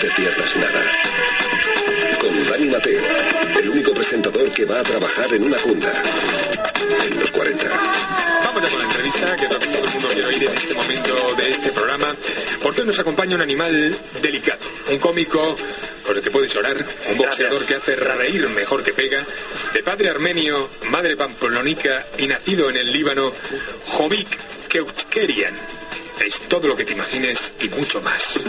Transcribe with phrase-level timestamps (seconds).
[0.00, 0.82] te pierdas nada.
[2.18, 3.02] Con Dani Mateo,
[3.60, 5.92] el único presentador que va a trabajar en una cunda.
[7.04, 7.64] En los 40.
[8.44, 11.50] Vamos ya con la entrevista que todo el mundo quiere oír en este momento de
[11.50, 12.14] este programa,
[12.62, 14.60] porque hoy nos acompaña un animal delicado,
[14.90, 15.56] un cómico
[16.06, 16.76] por el que puedes llorar,
[17.10, 19.22] un boxeador que hace reír mejor que pega,
[19.74, 23.32] de padre armenio, madre pamplónica y nacido en el Líbano,
[23.84, 24.28] Jovik
[24.68, 25.54] Keuchkerian.
[26.24, 28.40] Es todo lo que te imagines y mucho más.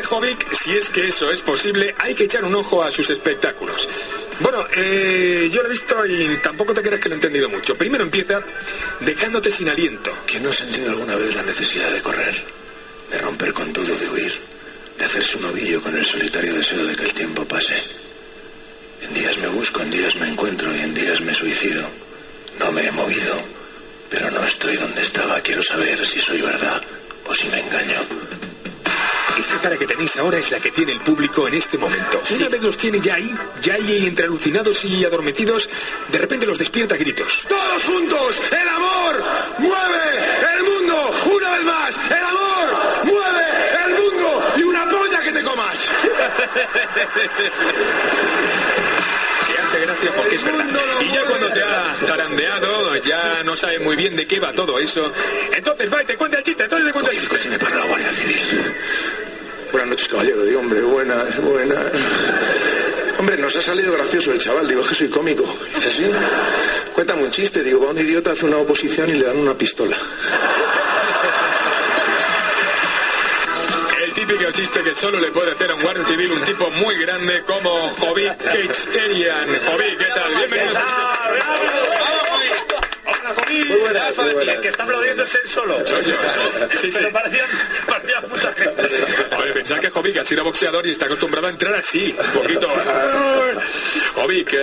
[0.00, 3.88] Jovic, si es que eso es posible, hay que echar un ojo a sus espectáculos.
[4.40, 7.76] Bueno, eh, yo lo he visto y tampoco te creas que lo he entendido mucho.
[7.76, 8.42] Primero empieza
[9.00, 10.10] dejándote sin aliento.
[10.26, 12.34] ¿Quién no ha sentido alguna vez la necesidad de correr?
[13.10, 14.32] De romper con todo, de huir,
[14.98, 17.74] de hacerse un ovillo con el solitario deseo de que el tiempo pase.
[19.02, 21.86] En días me busco, en días me encuentro y en días me suicido.
[22.58, 23.34] No me he movido,
[24.08, 25.40] pero no estoy donde estaba.
[25.40, 26.80] Quiero saber si soy verdad
[27.26, 28.41] o si me engaño.
[29.62, 32.20] Cara que tenéis ahora es la que tiene el público en este momento.
[32.34, 33.32] Una vez los tiene ya ahí,
[33.62, 35.68] ya ahí entre alucinados y adormecidos,
[36.08, 37.44] de repente los despierta a gritos.
[37.48, 38.40] ¡Todos juntos!
[38.50, 39.24] ¡El amor!
[39.58, 40.18] ¡Mueve
[40.56, 41.14] el mundo!
[41.36, 41.94] ¡Una vez más!
[42.10, 42.68] ¡El amor!
[43.04, 43.44] ¡Mueve
[43.86, 44.42] el mundo!
[44.56, 45.90] ¡Y una polla que te comas!
[49.46, 50.66] Que hace gracia porque es verdad.
[51.02, 54.80] Y ya cuando te ha zarandeado, ya no sabe muy bien de qué va todo
[54.80, 55.12] eso.
[55.52, 57.38] Entonces va y te cuenta el chiste, entonces te cuenta El chiste.
[59.92, 60.42] Noches, caballero.
[60.44, 61.84] Digo, hombre, buenas, buenas.
[63.18, 64.66] Hombre, nos ha salido gracioso el chaval.
[64.66, 65.44] Digo, es que soy cómico.
[65.74, 66.10] Dice, ¿sí?
[66.94, 67.62] Cuéntame un chiste.
[67.62, 69.96] Digo, va un idiota, hace una oposición y le dan una pistola.
[74.02, 76.96] El típico chiste que solo le puede hacer a un guardia civil un tipo muy
[76.96, 79.46] grande como Jovic Keichkerian.
[79.46, 80.34] Jovic, ¿qué tal?
[80.36, 80.80] Bienvenido.
[83.04, 83.68] Hola, Jovín.
[83.68, 84.54] Muy buenas, muy buenas.
[84.54, 85.86] el que está aplaudiendo es él solo.
[85.86, 86.16] Soy yo,
[86.80, 86.90] sí, sí.
[86.94, 87.44] Pero parecía,
[87.86, 88.41] parecía mucha gente.
[89.38, 92.68] Oye, pensad que Jovic ha sido boxeador y está acostumbrado a entrar así, un poquito.
[94.14, 94.58] Jovic, eh,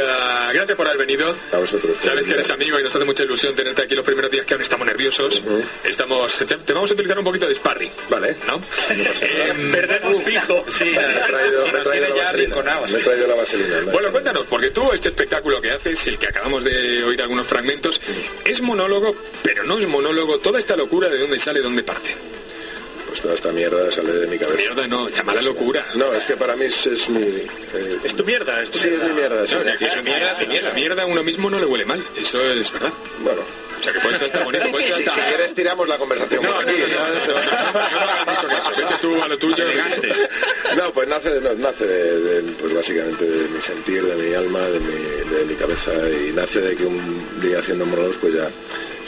[0.54, 1.36] gracias por haber venido.
[1.52, 1.98] A vosotros.
[2.02, 4.54] Sabes que eres amigo y nos hace mucha ilusión tenerte aquí los primeros días que
[4.54, 5.42] aún estamos nerviosos.
[5.84, 7.92] Estamos, te, te vamos a utilizar un poquito de sparring.
[8.10, 8.38] Vale.
[8.48, 8.62] ¿No?
[8.92, 10.66] Eh, Perdemos fijo.
[10.78, 12.30] Sí, Me he traído, si me he nos traído tiene la vaselina.
[12.30, 12.90] arrinconados.
[12.92, 13.82] Me he traído la vaselina.
[13.82, 13.92] ¿no?
[13.92, 18.00] Bueno, cuéntanos, porque tú este espectáculo que haces, el que acabamos de oír algunos fragmentos,
[18.46, 20.40] es monólogo, pero no es monólogo.
[20.40, 22.16] Toda esta locura de dónde sale, dónde parte.
[23.10, 24.58] Pues toda esta mierda sale de mi cabeza.
[24.58, 25.86] Mierda, no, llámala locura.
[25.96, 27.22] No, es que para mí es, es mi...
[27.24, 29.46] eh, Es tu mierda, es tu sí, es mi mierda.
[29.48, 29.56] sí.
[29.56, 32.04] No, mierda, mierda, mierda a uno mismo no le huele mal.
[32.16, 32.94] Eso es verdad.
[33.24, 33.42] Bueno,
[33.80, 35.14] O sea, que puede ser hasta bonito, puede ser si, hasta...
[35.16, 37.28] si quieres tiramos la conversación No, por aquí, no, ¿sabes?
[37.28, 38.78] no, no, no.
[38.78, 39.64] Vete tú a lo tuyo.
[40.78, 44.60] No, pues nace, no, nace de, de, pues básicamente de mi sentir, de mi alma,
[44.60, 48.50] de mi, de mi cabeza y nace de que un día haciendo monólogos pues ya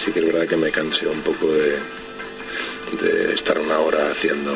[0.03, 1.77] sí que es verdad que me cansé un poco de,
[3.01, 4.53] de estar una hora haciendo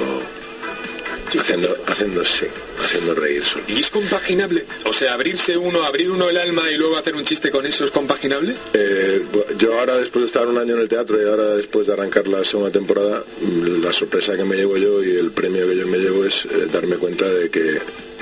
[1.39, 2.45] haciendo haciendo sí,
[2.83, 3.65] haciendo reír solo.
[3.67, 4.65] ¿Y es compaginable?
[4.85, 7.85] O sea, abrirse uno, abrir uno el alma y luego hacer un chiste con eso
[7.85, 8.55] es compaginable.
[8.73, 9.23] Eh,
[9.57, 12.27] yo ahora después de estar un año en el teatro y ahora después de arrancar
[12.27, 15.87] la segunda temporada, mm, la sorpresa que me llevo yo y el premio que yo
[15.87, 17.79] me llevo es eh, darme cuenta de que,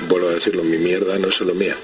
[0.08, 1.76] vuelvo a decirlo, mi mierda no es solo mía,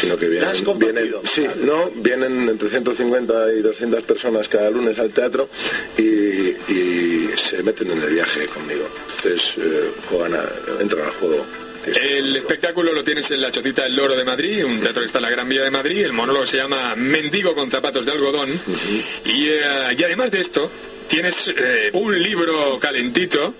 [0.00, 5.10] sino que vienen, vienen, sí, no, vienen entre 150 y 200 personas cada lunes al
[5.10, 5.48] teatro
[5.96, 8.88] y, y se meten en el viaje conmigo.
[9.16, 10.44] Entonces eh, juegan a,
[10.80, 11.46] entran al juego.
[11.86, 15.18] El espectáculo lo tienes en la Chocita del Loro de Madrid, un teatro que está
[15.18, 16.04] en la Gran Vía de Madrid.
[16.04, 18.58] El monólogo se llama Mendigo con zapatos de algodón.
[19.26, 19.60] y, eh,
[19.96, 20.70] y además de esto,
[21.14, 23.54] tienes eh, un libro calentito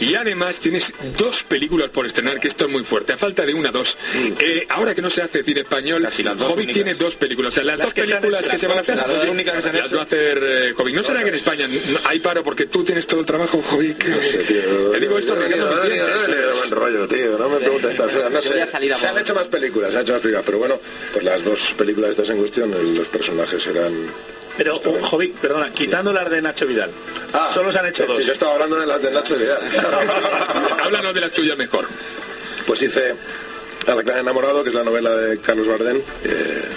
[0.00, 3.12] y además tienes dos películas por estrenar, que esto es muy fuerte.
[3.14, 3.96] A falta de una, dos.
[4.38, 6.74] Eh, ahora que no se hace cine español, las dos Hobbit únicas.
[6.74, 7.52] tiene dos películas.
[7.52, 8.96] O sea, las, Las dos que se han películas que se van a hacer.
[8.96, 9.96] las dos únicas que se han las hecho.
[9.96, 10.74] va a hacer eh.
[10.94, 14.04] ¿No será que en España no- hay paro porque tú tienes todo el trabajo, Hobbit?
[14.04, 14.90] No sé, tío.
[14.92, 17.38] Te digo esto no, buen rollo, tío.
[17.38, 18.30] No me preguntes estas cosas.
[18.30, 18.66] No sé.
[18.96, 20.44] Se han hecho más películas, se han hecho más películas.
[20.46, 20.80] Pero bueno,
[21.12, 23.92] pues las dos películas estas en cuestión, los personajes eran...
[24.56, 26.90] Pero, Jovic, perdona, quitando las de Nacho Vidal.
[27.32, 28.18] Ah, Solo se han hecho dos.
[28.18, 29.58] sí, yo estaba hablando de las de Nacho Vidal.
[30.84, 31.86] Háblanos de las tuyas mejor.
[32.66, 33.14] Pues hice
[33.86, 36.00] Alacrán enamorado, que es la novela de Carlos Bardem.
[36.24, 36.68] Eh,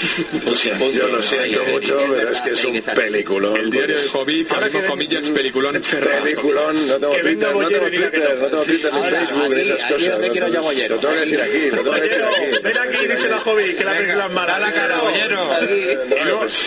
[0.00, 0.92] peliculón.
[0.92, 3.56] Yo lo siento mucho, pero es que es un peliculón.
[3.56, 4.14] El diario de pues.
[4.14, 6.22] Hobbit, ahora con comillas, peliculón cerrado.
[6.24, 8.40] Peliculón, no tengo Twitter, no tengo Twitter, no.
[8.42, 10.10] no tengo Twitter ni Ahora, Facebook ni aquí- esas aquí cosas.
[10.12, 10.94] donde no, quiero no, yo, Bollero.
[10.96, 12.62] Lo tengo que decir aquí, lo tengo que decir Bollero, aquí.
[12.62, 14.58] ven aquí, díselo a Jovic, que la película es mala.
[14.58, 15.50] la cara, Bollero.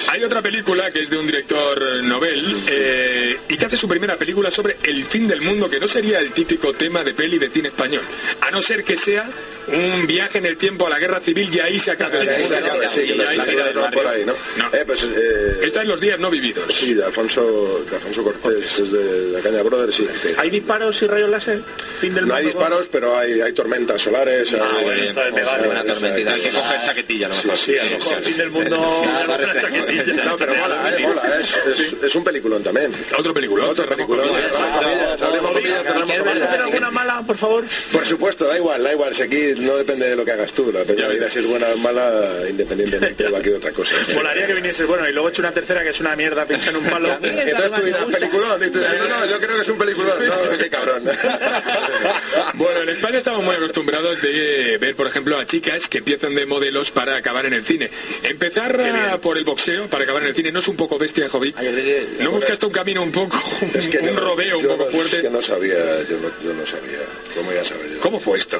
[0.10, 3.19] Hay otra película que es de un director eh, novel eh,
[3.50, 6.32] y que hace su primera película sobre el fin del mundo, que no sería el
[6.32, 8.04] típico tema de peli de cine español,
[8.42, 9.30] a no ser que sea
[9.68, 12.24] un viaje en el tiempo a la guerra civil y ahí se acaba.
[12.24, 13.82] Y ahí se acaba, sí, que Y los ahí se blancos acaba.
[13.82, 14.34] van por ahí, ¿no?
[14.58, 14.76] No.
[14.76, 16.74] Eh, pues, eh, Está en los días no vividos.
[16.74, 20.08] Sí, de Alfonso, de Alfonso Cortés, es de la Caña Brothers, sí.
[20.38, 21.62] ¿Hay disparos y rayos láser?
[22.00, 22.58] Fin del No hay mundo.
[22.60, 24.52] disparos, pero hay, hay tormentas solares.
[24.54, 26.34] hay- bueno, entonces me vale, una tormentita.
[26.34, 27.58] Hay que coger chaquetilla, a lo mejor.
[27.58, 29.02] Sí, a lo mejor fin del mundo.
[29.28, 30.26] una chaquetilla.
[30.26, 31.40] No, pero mola, eh, mola.
[31.40, 32.92] Es, es, es un peliculón también.
[33.20, 33.66] Otro película.
[33.66, 35.54] Comillas, cerramos
[36.26, 37.66] ¿Vas a hacer alguna mala, por favor?
[37.92, 39.14] Por supuesto, da igual, da igual.
[39.14, 40.72] Si aquí no depende de lo que hagas tú.
[40.72, 43.94] La vida si es buena o mala, independientemente de cualquier otra cosa.
[44.16, 46.70] Molaría que viniese bueno y luego he hecho una tercera que es una mierda pinchar
[46.70, 47.10] en un palo.
[47.22, 50.28] Entonces tú dirás peliculón y tú dirás, no, no, yo creo que es un peliculón.
[50.28, 51.04] No, qué cabrón.
[53.20, 57.46] Estamos muy acostumbrados de ver, por ejemplo, a chicas que empiezan de modelos para acabar
[57.46, 57.90] en el cine.
[58.24, 61.52] Empezar por el boxeo para acabar en el cine no es un poco bestia, Jovi.
[61.52, 63.38] Que- ¿No buscaste un camino un poco,
[63.74, 65.18] Es que un no, rodeo un poco no- fuerte?
[65.18, 65.78] Es que no sabía,
[66.10, 67.00] yo no, yo no sabía.
[67.36, 67.76] ¿Cómo ya yo?
[68.02, 68.58] ¿Cómo fue esto?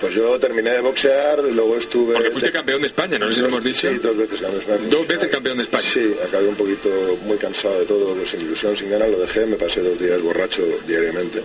[0.00, 2.14] Pues yo terminé de boxear, luego estuve...
[2.14, 3.32] Porque fuiste campeón de España, ¿no?
[3.32, 3.90] si lo hemos dicho.
[3.90, 4.88] Sí, dos veces campeón de España.
[4.90, 5.88] Dos veces campeón de España.
[5.92, 6.88] Sí, acabé un poquito
[7.22, 10.20] muy cansado de todo, pues, sin ilusión, sin ganas, lo dejé, me pasé dos días
[10.20, 11.40] borracho diariamente,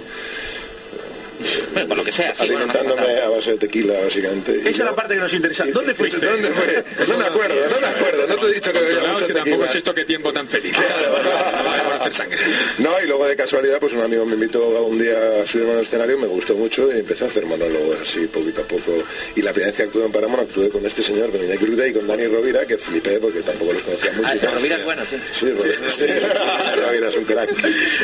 [1.88, 4.60] por lo que sea, sí, bueno, no hace alimentándome a base de tequila, básicamente.
[4.62, 5.66] Esa es la parte que nos interesa.
[5.74, 6.26] ¿Dónde fuiste?
[6.26, 6.84] ¿Dónde fue?
[7.08, 9.34] No me acuerdo, no me acuerdo, no te he dicho que bebía Claro, mucho que
[9.34, 9.70] tampoco tequila.
[9.72, 10.76] es esto que tiempo tan feliz.
[10.76, 10.84] Por
[12.02, 12.38] hacer sangre.
[12.78, 15.74] No, y luego de casualidad, pues un amigo me invitó a un día a subirme
[15.74, 19.04] al escenario, me gustó mucho y empecé a hacer monólogos así poquito a poco.
[19.36, 21.94] Y la primera vez que actué en Paramount actué con este señor, con Iñaki y
[21.94, 24.30] con Dani Rovira, que flipé porque tampoco los conocía mucho.
[24.32, 24.52] Ah.
[24.54, 25.18] Rovira es bueno, sí.
[25.32, 26.06] Sí, Rovira, sí.
[26.82, 27.50] Rovira es un crack.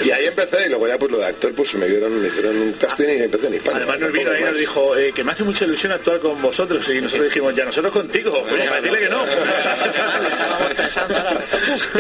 [0.06, 2.58] Y ahí empecé y luego ya pues lo de actor, pues me dieron, me hicieron
[2.58, 3.78] un casting y empecé en España.
[3.78, 6.42] Además nos vino ahí y nos dijo eh, que me hace mucha ilusión actuar con
[6.42, 9.26] vosotros y nosotros dijimos ya nosotros contigo, pues decirle que no.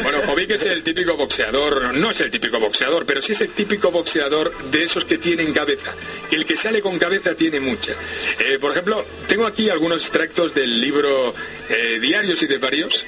[0.01, 3.49] Bueno, Jovic es el típico boxeador, no es el típico boxeador, pero sí es el
[3.49, 5.93] típico boxeador de esos que tienen cabeza.
[6.31, 7.93] El que sale con cabeza tiene mucha.
[8.39, 11.33] Eh, por ejemplo, tengo aquí algunos extractos del libro
[11.69, 13.05] eh, Diarios y de varios,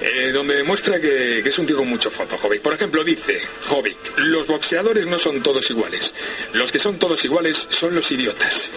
[0.00, 2.60] eh, donde demuestra que, que es un tío con mucho fondo, Jovic.
[2.60, 6.12] Por ejemplo, dice Jovic, los boxeadores no son todos iguales.
[6.52, 8.68] Los que son todos iguales son los idiotas.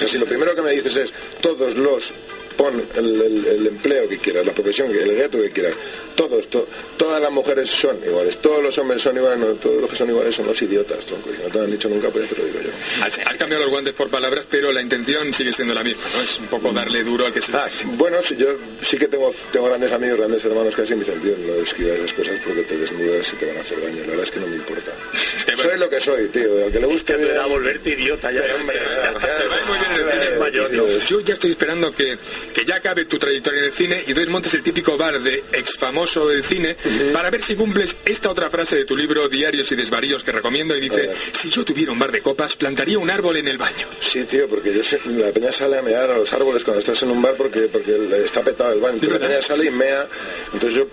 [0.00, 2.12] No si lo primero que me dices es todos los
[2.56, 5.74] pon el, el- el empleo que quieras, la profesión, el gueto que quieras,
[6.14, 9.90] todos, to- todas las mujeres son iguales, todos los hombres son iguales, no, todos los
[9.90, 11.30] que son iguales son los idiotas, tronco.
[11.34, 13.04] Si no te lo han dicho nunca, pues ya te lo digo yo.
[13.04, 16.22] Has, has cambiado los guantes por palabras, pero la intención sigue siendo la misma, ¿no?
[16.22, 18.46] Es un poco darle duro al que se Ah, bueno, yo
[18.82, 22.12] sí que tengo, tengo grandes amigos, grandes hermanos casi en mi sentido, no escribas esas
[22.12, 24.00] cosas porque te desnudas y te van a hacer daño.
[24.02, 24.92] La verdad es que no me importa.
[25.46, 26.64] Te va- Soy lo que soy, tío.
[26.66, 27.36] Al que le guste bien...
[27.36, 28.42] a volverte idiota ya.
[28.54, 30.68] Hombre, ya, ya, Te va ya,
[31.08, 32.16] Yo ya estoy esperando que,
[32.52, 35.42] que ya acabe tu trayectoria en el cine y entonces montes el típico bar de
[35.52, 36.76] ex famoso del cine
[37.12, 40.76] para ver si cumples esta otra frase de tu libro Diarios y Desvaríos que recomiendo
[40.76, 43.86] y dice, si yo tuviera un bar de copas, plantaría un árbol en el baño.
[44.00, 47.02] Sí, tío, porque yo sé- la peña sale a mear a los árboles cuando estás
[47.02, 47.92] en un bar porque porque
[48.24, 48.94] está petado el baño.
[48.94, 50.08] Entonces la peña sale y mea.
[50.52, 50.86] Entonces yo,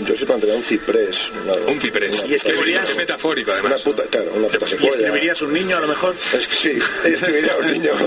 [0.00, 1.30] yo sí plantaría un ciprés.
[1.44, 2.18] una- Un ciprés.
[2.20, 2.90] una Y escribirías...
[2.90, 3.82] Es metafórico, Una además.
[3.82, 6.14] puta, claro, una puta ¿Y escribirías un niño a lo mejor?
[6.32, 7.92] Es que sí, escribiría un niño.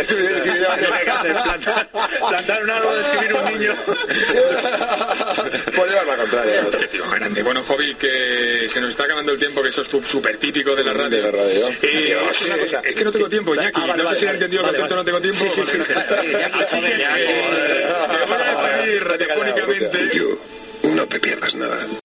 [0.00, 1.88] Escribiría- escribiría plantar,
[2.28, 3.76] plantar un árbol, escribir un niño.
[5.76, 6.64] Por llevar la contraria.
[7.14, 7.42] Grande.
[7.42, 10.74] Bueno, Jovi, que se nos está acabando el tiempo, que eso es tu- súper típico
[10.74, 11.10] de la radio.
[11.10, 11.68] De la radio.
[11.82, 12.80] Eh, es, una cosa.
[12.84, 13.80] es que no tengo tiempo, Iñaki.
[13.82, 14.36] Ah, vale, no sé vale, si he vale.
[14.38, 15.44] entendido el concepto, no tengo tiempo.
[15.44, 15.78] Sí, sí, sí.
[16.62, 17.88] Así que, eh,
[19.18, 20.59] te voy a.
[21.10, 21.99] Te pierdas nada.